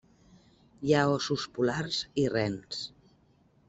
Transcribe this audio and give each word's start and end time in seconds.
Hi 0.87 0.95
ha 0.95 1.03
óssos 1.17 1.45
polars 1.59 2.03
i 2.25 2.27
rens. 2.39 2.85